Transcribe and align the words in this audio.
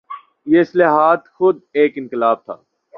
یہ 0.45 0.61
اصلاحات 0.61 1.27
خود 1.27 1.59
ایک 1.73 1.93
انقلاب 1.95 2.45
تھا۔ 2.45 2.55